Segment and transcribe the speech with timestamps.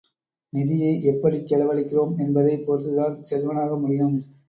[0.53, 4.17] நிதியை எப்படிச் செலவழிக்கிறோம் என்பதைப் பொறுத்துத்தான் செல்வனாக முடியும்.